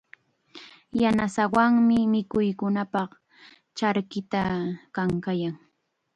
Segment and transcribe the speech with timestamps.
[1.01, 3.09] Yanasaawanmi mikuyaanapaq
[3.77, 4.41] charkita
[4.95, 5.55] kankayaa.